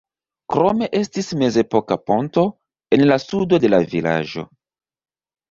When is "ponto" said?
2.07-2.47